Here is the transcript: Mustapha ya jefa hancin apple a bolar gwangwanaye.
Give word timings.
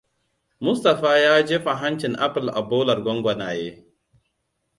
Mustapha 0.59 1.19
ya 1.19 1.43
jefa 1.43 1.75
hancin 1.81 2.13
apple 2.25 2.49
a 2.49 2.61
bolar 2.69 2.99
gwangwanaye. 3.03 3.67